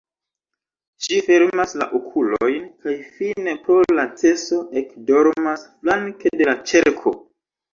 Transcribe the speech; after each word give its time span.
Ŝi 1.07 1.19
fermas 1.25 1.75
la 1.81 1.87
okulojn 1.99 2.65
kaj 2.85 2.95
fine 3.19 3.55
pro 3.67 3.77
laceco 3.99 4.61
ekdormas 4.83 5.67
flanke 5.75 6.35
de 6.43 6.51
la 6.53 6.59
ĉerko. 6.73 7.17